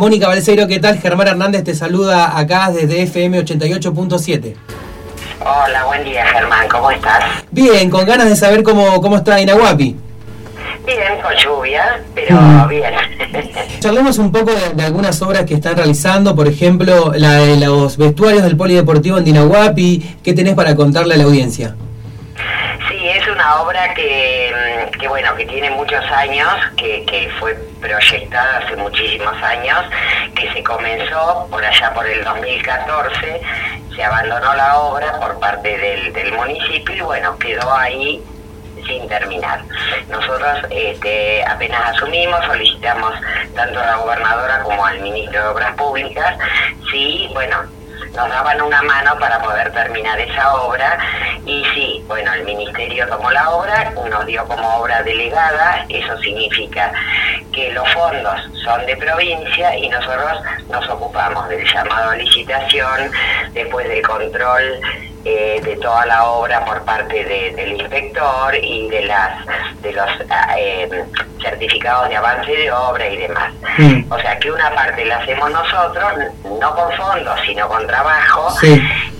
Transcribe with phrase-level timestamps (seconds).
[0.00, 0.98] Mónica Balseiro, ¿qué tal?
[0.98, 4.54] Germán Hernández te saluda acá desde FM 88.7.
[5.40, 7.22] Hola, buen día Germán, ¿cómo estás?
[7.50, 9.94] Bien, con ganas de saber cómo, cómo está Inahuapi.
[10.86, 12.68] Bien, con lluvia, pero mm.
[12.68, 12.94] bien.
[13.80, 18.42] Charlemos un poco de, algunas obras que están realizando, por ejemplo, la de los vestuarios
[18.42, 20.16] del Polideportivo en Dinahuapi.
[20.24, 21.76] ¿Qué tenés para contarle a la audiencia?
[23.00, 24.52] Sí, es una obra que,
[25.00, 29.86] mm, bueno, que tiene muchos años, que, que fue proyectada hace muchísimos años,
[30.34, 33.40] que se comenzó por allá por el 2014,
[33.96, 38.22] se abandonó la obra por parte del, del municipio y bueno, quedó ahí
[38.86, 39.62] sin terminar.
[40.10, 43.14] Nosotros este, apenas asumimos, solicitamos
[43.54, 46.36] tanto a la gobernadora como al ministro de Obras Públicas,
[46.90, 47.64] sí, bueno,
[48.14, 50.98] nos daban una mano para poder terminar esa obra.
[51.46, 56.92] Y sí, bueno, el ministerio tomó la obra, nos dio como obra delegada, eso significa
[57.52, 63.10] que los fondos son de provincia y nosotros nos ocupamos del llamado a licitación,
[63.52, 64.80] después del control
[65.24, 69.46] eh, de toda la obra por parte del inspector y de las
[69.82, 70.08] de los
[70.56, 71.04] eh,
[71.42, 73.52] certificados de avance de obra y demás.
[73.78, 74.12] Mm.
[74.12, 76.12] O sea que una parte la hacemos nosotros,
[76.60, 78.54] no con fondos, sino con trabajo,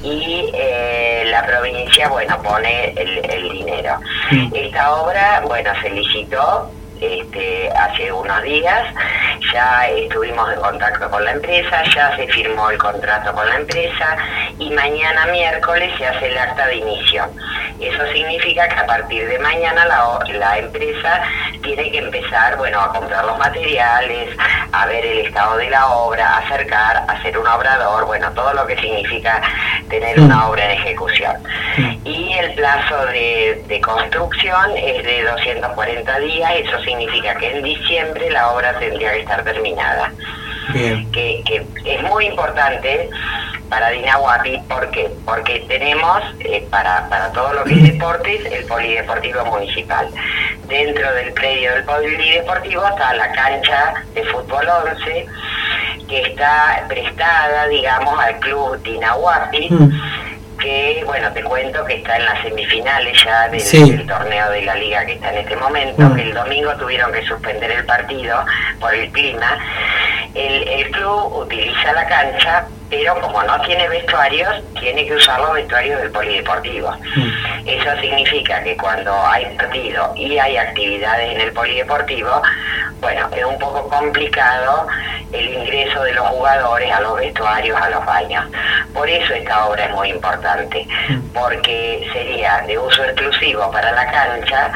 [0.02, 3.98] y eh, la provincia, bueno, pone el, dinero.
[4.30, 4.54] Mm.
[4.54, 8.94] Esta obra, bueno, se licitó este, hace unos días,
[9.52, 14.16] ya estuvimos en contacto con la empresa, ya se firmó el contrato con la empresa
[14.58, 17.24] y mañana miércoles se hace el acta de inicio.
[17.80, 21.22] Eso significa que a partir de mañana la, la empresa
[21.62, 24.36] tiene que empezar, bueno, a comprar los materiales,
[24.72, 28.66] a ver el estado de la obra, a acercar, hacer un obrador, bueno, todo lo
[28.66, 29.40] que significa
[29.88, 31.36] tener una obra en ejecución.
[32.04, 38.30] Y el plazo de, de construcción es de 240 días, eso significa que en diciembre
[38.30, 40.12] la obra tendría que estar terminada.
[40.72, 43.10] Que, que es muy importante
[43.70, 45.08] para Dinahuapi, ¿por qué?
[45.24, 50.08] Porque tenemos eh, para, para todo lo que es deportes el polideportivo municipal.
[50.68, 55.26] Dentro del predio del polideportivo está la cancha de fútbol 11,
[56.08, 59.68] que está prestada, digamos, al club Dinahuapi.
[59.70, 60.19] Mm.
[60.60, 65.04] Que bueno, te cuento que está en las semifinales ya del, torneo de la liga
[65.06, 66.18] que está en este momento, mm.
[66.18, 68.44] el domingo tuvieron que suspender el partido
[68.78, 69.58] por el clima.
[70.34, 75.54] El, el club utiliza la cancha pero como no tiene vestuarios, tiene que usar los
[75.54, 76.90] vestuarios del polideportivo.
[76.90, 77.68] Mm.
[77.68, 82.42] Eso significa que cuando hay partido y hay actividades en el polideportivo,
[83.00, 84.86] bueno, es un poco complicado
[85.32, 88.44] el ingreso de los jugadores a los vestuarios, a los baños.
[88.92, 91.20] Por eso esta obra es muy importante, mm.
[91.32, 94.72] porque sería de uso exclusivo para la cancha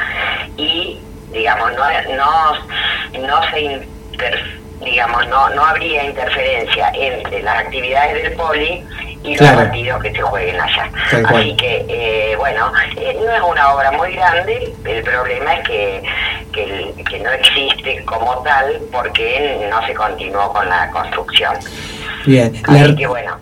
[0.57, 0.99] y,
[1.31, 1.85] digamos, no,
[2.15, 8.83] no, no se interfiere digamos, no, no habría interferencia entre las actividades del poli
[9.23, 10.89] y los partidos que se jueguen allá.
[11.25, 16.03] Así que, eh, bueno, eh, no es una obra muy grande, el problema es que,
[16.55, 21.53] que, no existe como tal porque no se continuó con la construcción.
[22.25, 23.37] Bien, Así que bueno.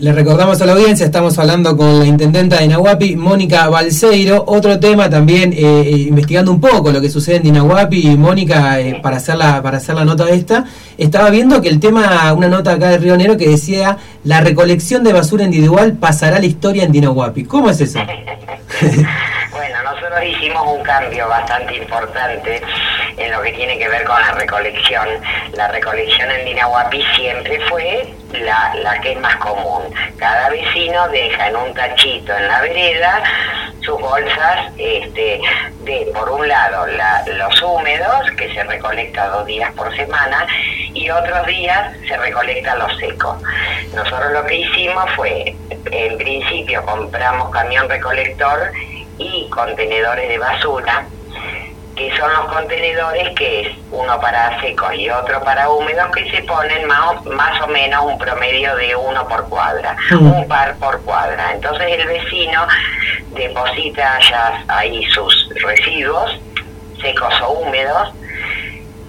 [0.00, 4.44] Le recordamos a la audiencia, estamos hablando con la intendenta de Nahuapi, Mónica Balseiro.
[4.46, 9.00] Otro tema también, eh, eh, investigando un poco lo que sucede en Dinahuapi, Mónica, eh,
[9.02, 12.74] para, hacer la, para hacer la nota esta, estaba viendo que el tema, una nota
[12.74, 16.84] acá de Río Negro que decía, la recolección de basura individual pasará a la historia
[16.84, 17.42] en Dinahuapi.
[17.42, 17.98] ¿Cómo es eso?
[20.08, 22.62] nosotros hicimos un cambio bastante importante
[23.18, 25.06] en lo que tiene que ver con la recolección.
[25.52, 29.82] La recolección en Dinahuapi siempre fue la, la que es más común.
[30.16, 33.22] Cada vecino deja en un tachito en la vereda
[33.80, 35.40] sus bolsas este,
[35.80, 36.86] de, por un lado,
[37.26, 40.46] los húmedos, que se recolecta dos días por semana,
[40.94, 43.36] y otros días se recolecta los secos.
[43.94, 45.54] Nosotros lo que hicimos fue,
[45.90, 48.72] en principio compramos camión recolector
[49.18, 51.06] y contenedores de basura,
[51.96, 56.42] que son los contenedores que es uno para secos y otro para húmedos que se
[56.42, 61.52] ponen más, más o menos un promedio de uno por cuadra, un par por cuadra.
[61.52, 62.66] Entonces el vecino
[63.34, 66.38] deposita ya ahí sus residuos,
[67.00, 68.12] secos o húmedos,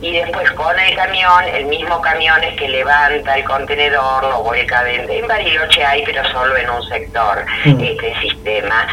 [0.01, 4.81] y después con el camión, el mismo camión es que levanta el contenedor, lo vuelca
[4.83, 5.13] dentro.
[5.13, 8.87] En Bariloche hay, pero solo en un sector, este sistema.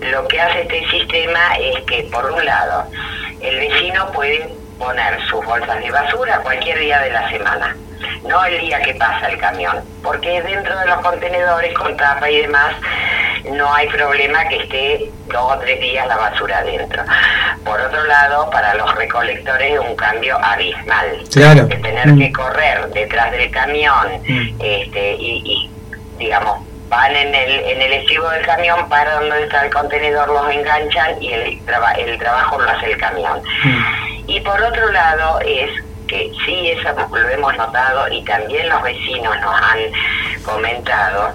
[0.00, 2.84] Lo que hace este sistema es que, por un lado,
[3.40, 4.48] el vecino puede
[4.78, 7.76] poner sus bolsas de basura cualquier día de la semana,
[8.26, 12.38] no el día que pasa el camión, porque dentro de los contenedores con tapa y
[12.40, 12.74] demás
[13.52, 17.02] no hay problema que esté dos o tres días la basura adentro.
[17.64, 21.24] Por otro lado, para los recolectores es un cambio abismal.
[21.30, 21.66] Claro.
[21.66, 22.18] De tener Mm.
[22.18, 24.60] que correr detrás del camión Mm.
[24.60, 25.70] este, y, y,
[26.18, 30.50] digamos, van en el, en el estribo del camión, para donde está el contenedor, los
[30.52, 33.40] enganchan y el, traba- el trabajo lo hace el camión.
[33.64, 34.28] Mm.
[34.28, 35.70] Y por otro lado es
[36.08, 39.78] que sí, eso lo hemos notado y también los vecinos nos han
[40.44, 41.32] comentado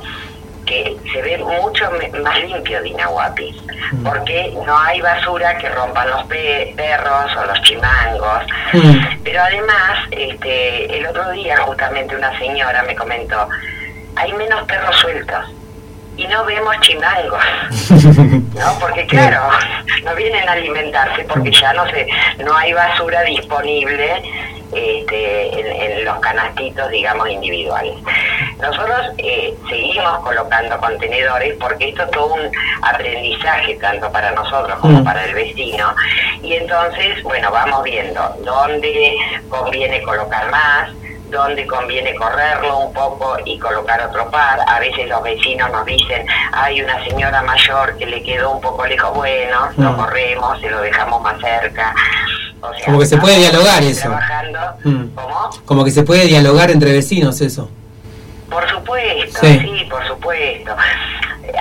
[0.66, 1.90] que se ve mucho
[2.24, 3.56] más limpio Dinahuapi,
[3.92, 4.04] Mm.
[4.04, 8.44] porque no hay basura que rompan los pe- perros o los chimangos.
[8.74, 8.98] Mm.
[9.24, 13.48] Pero además, este, el otro día justamente una señora me comentó,
[14.16, 15.46] hay menos perros sueltos
[16.18, 17.44] y no vemos chimangos.
[18.56, 18.80] ¿no?
[18.80, 19.50] Porque claro,
[20.04, 22.08] no vienen a alimentarse porque ya no sé,
[22.44, 24.22] no hay basura disponible
[24.74, 27.96] este, en, en los canastitos, digamos, individuales.
[28.60, 32.52] Nosotros eh, seguimos colocando contenedores porque esto es todo un
[32.82, 35.04] aprendizaje tanto para nosotros como Mm.
[35.04, 35.94] para el vecino
[36.42, 39.16] y entonces, bueno, vamos viendo dónde
[39.50, 40.90] conviene colocar más,
[41.30, 44.60] dónde conviene correrlo un poco y colocar otro par.
[44.68, 48.86] A veces los vecinos nos dicen, hay una señora mayor que le quedó un poco
[48.86, 49.96] lejos, bueno, lo Mm.
[49.98, 51.94] corremos, se lo dejamos más cerca.
[52.62, 54.02] O sea, Como que se puede dialogar eso.
[54.10, 55.06] Trabajando, Mm.
[55.16, 55.50] ¿cómo?
[55.66, 57.70] Como que se puede dialogar entre vecinos eso.
[58.50, 59.60] Por supuesto, Sí.
[59.60, 60.76] sí, por supuesto.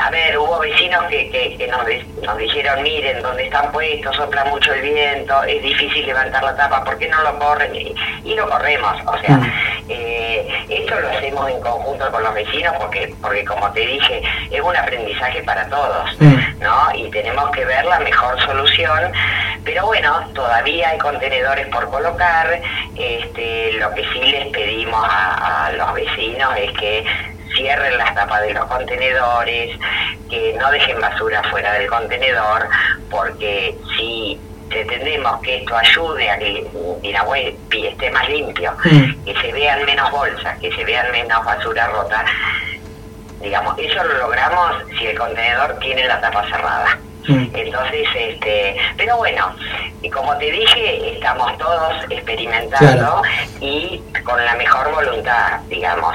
[0.06, 1.81] A ver, hubo vecinos que, que, que nos,
[2.23, 6.85] nos dijeron, miren, donde están puestos, sopla mucho el viento, es difícil levantar la tapa,
[6.85, 7.75] ¿por qué no lo corren?
[7.75, 9.51] Y, y lo corremos, o sea, Mm.
[9.89, 14.61] eh, esto lo hacemos en conjunto con los vecinos porque, porque como te dije, es
[14.61, 16.61] un aprendizaje para todos, Mm.
[16.61, 16.95] ¿no?
[16.95, 19.11] Y tenemos que ver la mejor solución,
[19.65, 22.61] pero bueno, todavía hay contenedores por colocar,
[22.95, 27.05] este, lo que sí les pedimos a, a los vecinos es que
[27.55, 29.77] cierren las tapas de los contenedores,
[30.31, 32.69] que no dejen basura fuera del contenedor,
[33.11, 36.67] porque si pretendemos que esto ayude a que
[37.03, 39.25] Dinahuepi esté más limpio, Mm.
[39.25, 42.25] que se vean menos bolsas, que se vean menos basura rota,
[43.41, 46.99] digamos, eso lo logramos si el contenedor tiene la tapa cerrada.
[47.29, 47.47] Mm.
[47.55, 49.55] Entonces, este, pero bueno,
[50.03, 53.23] y como te dije, estamos todos experimentando Claro.
[53.61, 56.15] y con la mejor voluntad, digamos.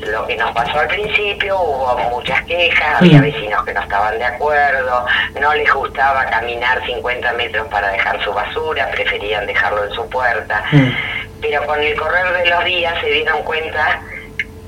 [0.00, 3.22] Lo que nos pasó al principio, hubo muchas quejas, había Mm.
[3.22, 5.06] vecinos que no estaban de acuerdo,
[5.40, 10.62] no les gustaba caminar 50 metros para dejar su basura, preferían dejarlo en su puerta,
[10.72, 10.88] Mm.
[11.40, 14.00] pero con el correr de los días se dieron cuenta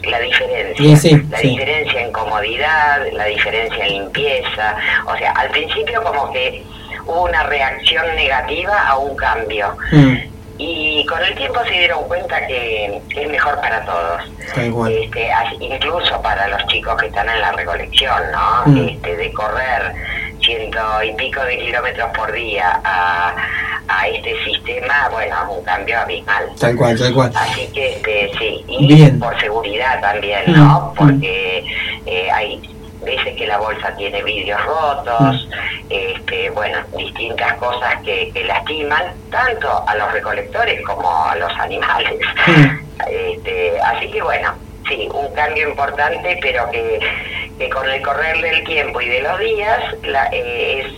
[0.05, 1.49] la diferencia, sí, la sí.
[1.51, 4.77] diferencia en comodidad, la diferencia en limpieza,
[5.07, 6.65] o sea, al principio como que
[7.05, 10.17] hubo una reacción negativa a un cambio Mm.
[10.59, 14.23] Y con el tiempo se dieron cuenta que es mejor para todos.
[14.91, 18.73] Este, incluso para los chicos que están en la recolección, ¿no?
[18.73, 18.89] Mm.
[18.89, 19.95] Este, de correr
[20.41, 23.35] ciento y pico de kilómetros por día a,
[23.89, 26.47] a este sistema, bueno, es un cambio abismal.
[26.59, 27.33] Tal cual, tal cual.
[27.35, 29.19] Así que este, sí, y Bien.
[29.19, 30.93] por seguridad también, ¿no?
[30.93, 31.65] Mm, Porque
[32.07, 32.61] eh, hay
[33.09, 35.91] veces que la bolsa tiene vidrios rotos, Mm.
[35.91, 42.21] este, bueno, distintas cosas que, que lastiman tanto a los recolectores como a los animales.
[42.47, 42.79] Mm.
[43.09, 44.53] Este, así que bueno,
[44.89, 46.99] sí, un cambio importante, pero que,
[47.57, 50.93] que con el correr del tiempo y de los días la, eh, es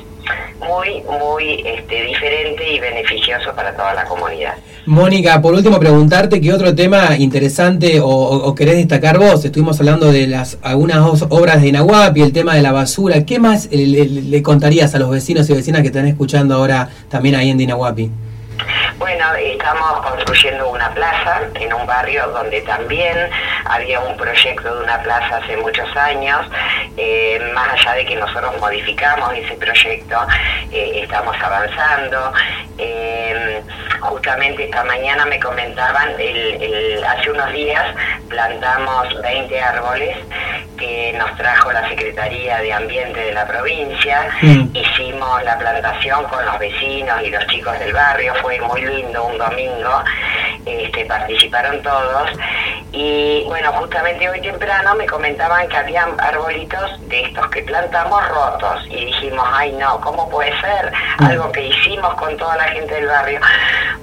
[0.61, 4.55] muy, muy este, diferente y beneficioso para toda la comunidad.
[4.87, 9.45] Mónica, por último preguntarte qué otro tema interesante o, o- querés destacar vos.
[9.45, 13.25] Estuvimos hablando de las algunas obras de Inahuapi, el tema de la basura.
[13.25, 17.35] ¿Qué más le, le contarías a los vecinos y vecinas que están escuchando ahora también
[17.35, 18.11] ahí en Dinahuapi?
[18.99, 23.17] Bueno, estamos construyendo una plaza en un barrio donde también
[23.65, 26.41] había un proyecto de una plaza hace muchos años.
[26.97, 30.17] Eh, más allá de que nosotros modificamos ese proyecto,
[30.73, 32.33] eh, estamos avanzando.
[32.79, 33.63] Eh,
[34.01, 37.85] justamente esta mañana me comentaban, el- el- hace unos días
[38.29, 40.17] plantamos 20 árboles
[40.79, 44.29] que nos trajo la Secretaría de Ambiente de la provincia.
[44.41, 44.69] Mm.
[45.21, 49.37] Hicimos la plantación con los vecinos y los chicos del barrio, fue muy lindo un
[49.37, 50.03] domingo,
[50.65, 52.31] este, participaron todos
[52.91, 58.87] y bueno, justamente hoy temprano me comentaban que habían arbolitos de estos que plantamos rotos
[58.89, 60.91] y dijimos, ay no, ¿cómo puede ser?
[61.19, 63.41] Algo que hicimos con toda la gente del barrio.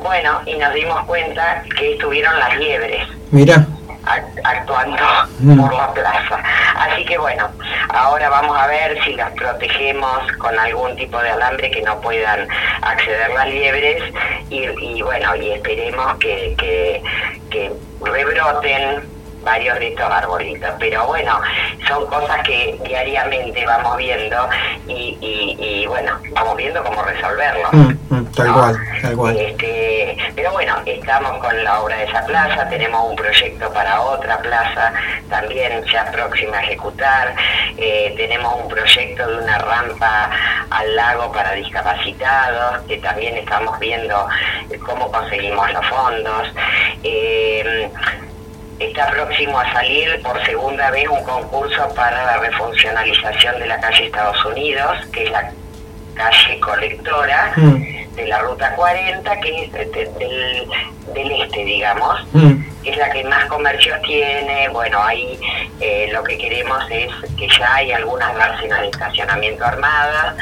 [0.03, 3.65] Bueno, y nos dimos cuenta que estuvieron las liebres Mira.
[4.07, 5.03] Act- actuando
[5.39, 5.59] Mm.
[5.61, 6.41] por la plaza.
[6.77, 7.49] Así que bueno,
[7.93, 12.47] ahora vamos a ver si las protegemos con algún tipo de alambre que no puedan
[12.81, 14.01] acceder las liebres
[14.49, 17.01] y, y bueno, y esperemos que, que,
[17.51, 17.71] que
[18.01, 19.03] rebroten
[19.47, 20.69] varios de estos arbolitos.
[20.77, 21.39] Pero bueno,
[21.87, 24.49] son cosas que diariamente vamos viendo
[24.87, 27.69] y, y, bueno, vamos viendo cómo resolverlo.
[27.71, 29.37] Mm, mm, tal cual, tal cual.
[29.37, 34.37] Este, pero bueno, estamos con la obra de esa plaza, tenemos un proyecto para otra
[34.39, 34.93] plaza
[35.29, 37.35] también ya próxima a ejecutar,
[37.77, 40.29] eh, tenemos un proyecto de una rampa
[40.69, 44.27] al lago para discapacitados, que también estamos viendo
[44.85, 46.47] cómo conseguimos los fondos.
[47.03, 47.26] Eh,
[48.97, 54.05] está próximo a salir por segunda vez un concurso para la refuncionalización de la calle
[54.05, 55.51] Estados Unidos, que es la
[56.15, 58.15] calle colectora mm.
[58.15, 62.81] de la Ruta 40, que es del, este, digamos, mm.
[62.83, 64.67] que es la que más comercios tiene.
[64.69, 65.39] Bueno, ahí
[65.79, 70.35] eh, lo que queremos es que ya hay algunas dársena de estacionamiento armada.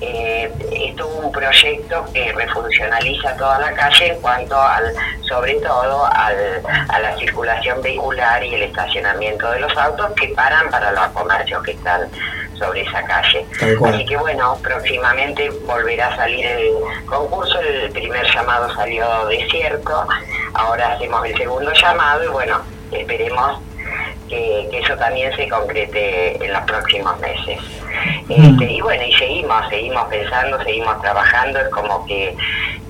[0.00, 4.92] Eh, esto es un proyecto que refuncionaliza toda la calle en cuanto al,
[5.28, 10.70] sobre todo al, a la circulación vehicular y el estacionamiento de los autos que paran
[10.70, 12.10] para los comercios que están
[12.58, 13.46] sobre esa calle.
[13.86, 16.72] Así que bueno, próximamente volverá a salir el
[17.06, 20.06] concurso, el primer llamado salió desierto,
[20.54, 22.60] ahora hacemos el segundo llamado y bueno,
[22.92, 23.60] esperemos
[24.32, 27.58] que, eso también se concrete en los próximos meses.
[28.28, 32.34] Este, y bueno, y seguimos, seguimos pensando, seguimos trabajando, es como que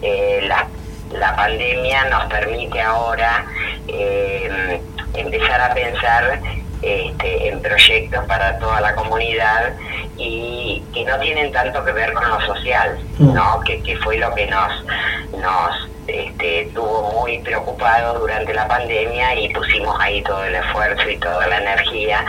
[0.03, 0.67] eh, la,
[1.11, 3.45] la pandemia nos permite ahora
[3.89, 4.81] eh,
[5.15, 6.41] empezar a pensar
[6.81, 9.75] este, en proyectos para toda la comunidad
[10.17, 13.35] y que no tienen tanto que ver con lo social, mm.
[13.35, 13.61] ¿no?
[13.61, 14.85] Que, fue lo que nos,
[15.33, 21.17] nos este, tuvo muy preocupado durante la pandemia y pusimos ahí todo el esfuerzo y
[21.19, 22.25] toda la energía.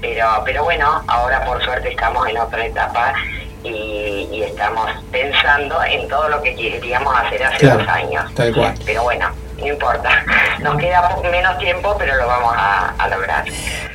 [0.00, 3.14] Pero, pero bueno, ahora por suerte estamos en otra etapa
[3.64, 8.24] y, estamos pensando en todo lo que queríamos hacer hace dos años.
[8.84, 9.30] Pero bueno,
[9.62, 10.10] no importa.
[10.62, 13.44] Nos queda menos tiempo, pero lo vamos a, lograr.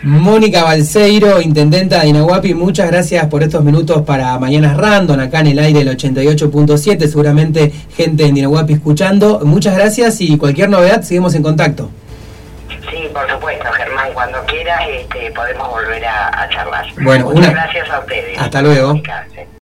[0.03, 5.47] Mónica Balseiro, intendenta de Inahuapi, muchas gracias por estos minutos para Mañanas Random, acá en
[5.47, 9.41] el aire del 88.7, seguramente gente en Inahuapi escuchando.
[9.43, 11.89] Muchas gracias y cualquier novedad, seguimos en contacto.
[12.89, 16.85] Sí, por supuesto, Germán, cuando quieras este, podemos volver a, charlar.
[17.01, 18.39] Bueno, Muchas gracias a ustedes.
[18.39, 19.01] Hasta luego.